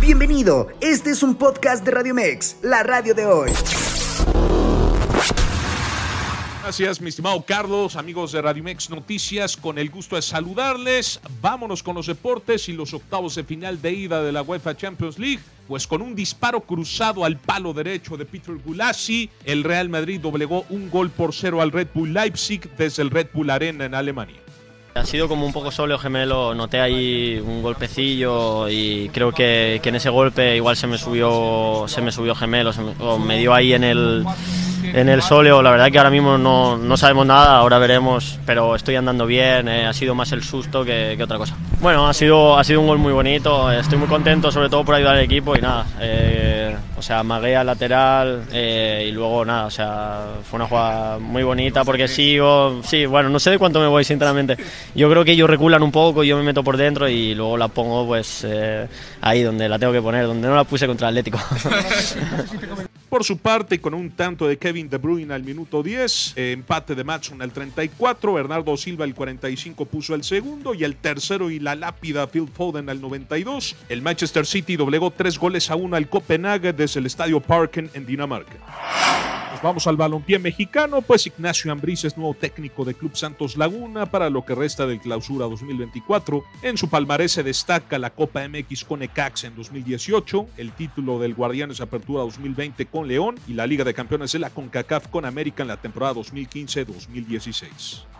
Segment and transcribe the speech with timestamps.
[0.00, 3.50] Bienvenido, este es un podcast de Radio Mex, la radio de hoy.
[6.62, 11.20] Gracias, mi estimado Carlos, amigos de Radio Mex Noticias, con el gusto de saludarles.
[11.40, 15.18] Vámonos con los deportes y los octavos de final de ida de la UEFA Champions
[15.18, 15.40] League.
[15.66, 20.66] Pues con un disparo cruzado al palo derecho de Peter Gulassi, el Real Madrid doblegó
[20.70, 24.45] un gol por cero al Red Bull Leipzig desde el Red Bull Arena en Alemania.
[24.96, 29.90] Ha sido como un poco solo gemelo, noté ahí un golpecillo y creo que, que
[29.90, 33.36] en ese golpe igual se me subió, se me subió gemelo, se me, o me
[33.38, 34.24] dio ahí en el,
[34.82, 35.60] en el sóleo.
[35.62, 39.68] La verdad que ahora mismo no, no sabemos nada, ahora veremos, pero estoy andando bien,
[39.68, 41.56] eh, ha sido más el susto que, otra cosa.
[41.80, 44.94] Bueno, ha sido, ha sido un gol muy bonito, estoy muy contento sobre todo por
[44.94, 45.86] ayudar al equipo y nada.
[46.00, 51.18] Eh, o sea, magué al lateral eh, y luego nada, o sea, fue una jugada
[51.18, 54.56] muy bonita porque sigo, sí, bueno, no sé de cuánto me voy sinceramente.
[54.94, 57.68] Yo creo que ellos reculan un poco, yo me meto por dentro y luego la
[57.68, 58.88] pongo pues eh,
[59.20, 61.38] ahí donde la tengo que poner, donde no la puse contra Atlético.
[63.08, 66.96] Por su parte, con un tanto de Kevin De Bruyne al minuto 10, eh, empate
[66.96, 71.60] de Matson al 34, Bernardo Silva al 45 puso el segundo y el tercero y
[71.60, 73.76] la lápida Phil Foden al 92.
[73.88, 78.06] El Manchester City doblegó tres goles a uno al Copenhague desde el Estadio Parken en
[78.06, 78.54] Dinamarca.
[79.50, 84.06] Nos vamos al balompié mexicano, pues Ignacio Ambriz es nuevo técnico de Club Santos Laguna
[84.06, 86.44] para lo que resta del clausura 2024.
[86.62, 91.34] En su palmarés se destaca la Copa MX con Ecax en 2018, el título del
[91.34, 95.64] Guardianes Apertura 2020 con León y la Liga de Campeones de la CONCACAF con América
[95.64, 98.15] en la temporada 2015-2016.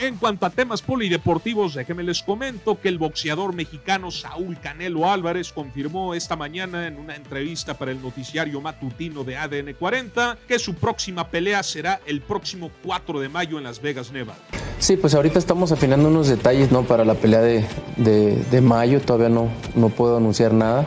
[0.00, 5.52] En cuanto a temas polideportivos, déjenme les comento que el boxeador mexicano Saúl Canelo Álvarez
[5.52, 10.72] confirmó esta mañana en una entrevista para el noticiario matutino de ADN 40 que su
[10.72, 14.38] próxima pelea será el próximo 4 de mayo en Las Vegas, Nevada.
[14.78, 16.84] Sí, pues ahorita estamos afinando unos detalles ¿no?
[16.84, 17.66] para la pelea de,
[17.98, 20.86] de, de mayo, todavía no, no puedo anunciar nada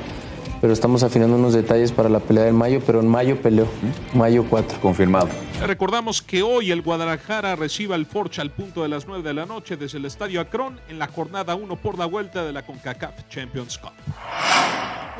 [0.64, 3.68] pero estamos afinando unos detalles para la pelea del mayo, pero en mayo peleó,
[4.14, 4.80] mayo 4.
[4.80, 5.28] Confirmado.
[5.62, 9.46] Recordamos que hoy el Guadalajara recibe al Forcha al punto de las 9 de la
[9.46, 13.28] noche desde el Estadio Akron en la jornada 1 por la vuelta de la CONCACAF
[13.28, 13.92] Champions Cup.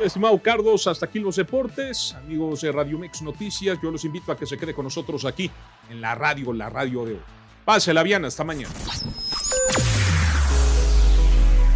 [0.02, 2.14] Estimado Carlos, hasta aquí los deportes.
[2.14, 5.50] Amigos de Radio Mex Noticias, yo los invito a que se quede con nosotros aquí
[5.90, 7.22] en la radio, la radio de hoy.
[7.66, 8.72] Pásela bien, hasta mañana.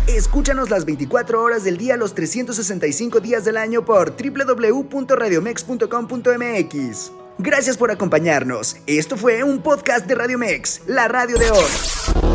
[0.08, 7.12] Escúchanos las 24 horas del día, los 365 días del año por www.radiomex.com.mx.
[7.36, 8.78] Gracias por acompañarnos.
[8.86, 12.28] Esto fue un podcast de Radio Mex, la radio de hoy.